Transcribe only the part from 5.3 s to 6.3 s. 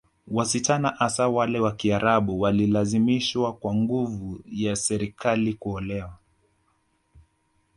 kuolewa